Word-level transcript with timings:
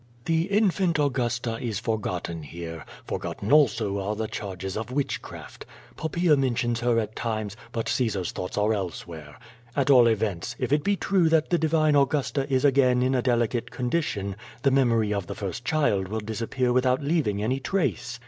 The 0.25 0.45
infant 0.47 0.97
Augusta 0.97 1.59
is 1.61 1.77
forgotten 1.77 2.41
here; 2.41 2.85
forgotten 3.05 3.51
also 3.51 3.99
are 3.99 4.15
the 4.15 4.27
charges 4.27 4.75
of 4.75 4.89
witchcraft. 4.91 5.63
Poppaea 5.95 6.35
mentions 6.35 6.79
her 6.79 6.97
at 6.97 7.15
times, 7.15 7.55
but 7.71 7.87
Caesar's 7.87 8.31
thoughts 8.31 8.57
are 8.57 8.73
elsewhere. 8.73 9.37
At 9.75 9.91
all 9.91 10.07
events, 10.07 10.55
if 10.57 10.73
it 10.73 10.83
be 10.83 10.95
true 10.95 11.29
that 11.29 11.51
the 11.51 11.59
divine 11.59 11.93
Augusta 11.95 12.51
is 12.51 12.65
again 12.65 13.03
in 13.03 13.13
a 13.13 13.21
delicate 13.21 13.69
condition, 13.69 14.35
the 14.63 14.71
memory 14.71 15.13
of 15.13 15.27
the 15.27 15.35
first 15.35 15.63
child 15.65 16.09
wiU 16.09 16.25
disappear 16.25 16.73
without 16.73 17.03
leaving 17.03 17.43
any 17.43 17.59
trace. 17.59 18.19